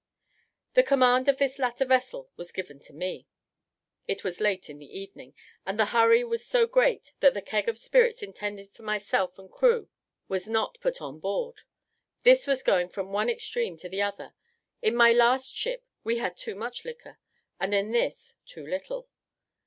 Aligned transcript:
The 0.73 0.81
command 0.81 1.27
of 1.29 1.37
this 1.37 1.59
latter 1.59 1.85
vessel 1.85 2.31
was 2.35 2.51
given 2.51 2.79
to 2.79 2.91
me 2.93 3.27
it 4.07 4.23
was 4.23 4.41
late 4.41 4.67
in 4.67 4.79
the 4.79 4.99
evening, 4.99 5.35
and 5.63 5.77
the 5.77 5.85
hurry 5.93 6.23
was 6.23 6.43
so 6.43 6.65
great 6.65 7.13
that 7.19 7.35
the 7.35 7.41
keg 7.43 7.69
of 7.69 7.77
spirits 7.77 8.23
intended 8.23 8.71
for 8.73 8.81
myself 8.81 9.37
and 9.37 9.51
crew 9.51 9.89
was 10.27 10.47
not 10.47 10.79
put 10.81 11.03
on 11.03 11.19
board. 11.19 11.61
This 12.23 12.47
was 12.47 12.63
going 12.63 12.89
from 12.89 13.11
one 13.13 13.29
extreme 13.29 13.77
to 13.77 13.89
the 13.89 14.01
other; 14.01 14.33
in 14.81 14.95
my 14.95 15.11
last 15.13 15.55
ship 15.55 15.85
we 16.03 16.17
had 16.17 16.35
too 16.35 16.55
much 16.55 16.83
liquor, 16.83 17.19
and 17.59 17.71
in 17.71 17.91
this 17.91 18.33
too 18.47 18.65
little. 18.65 19.07